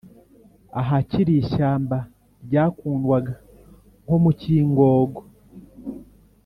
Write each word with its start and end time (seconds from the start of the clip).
ahakiri 0.81 1.31
ishyamba 1.41 1.97
ryakundwaga 2.45 3.33
nko 4.03 4.15
mu 4.23 4.31
cyingogo 4.39 5.21